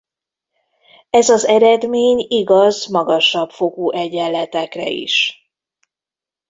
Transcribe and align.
Ez 1.09 1.29
az 1.29 1.45
eredmény 1.45 2.25
igaz 2.29 2.87
magasabb 2.87 3.49
fokú 3.51 3.91
egyenletekre 3.91 4.89
is. 4.89 5.45